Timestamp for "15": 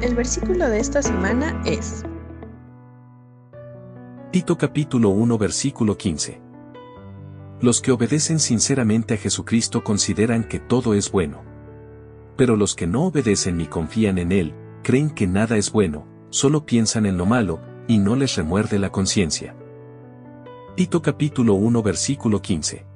5.98-6.40, 22.40-22.87